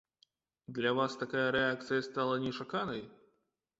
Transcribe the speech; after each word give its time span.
Для 0.77 0.93
вас 0.99 1.17
такая 1.23 1.45
рэакцыя 1.57 2.01
стала 2.09 2.41
нечаканай? 2.47 3.03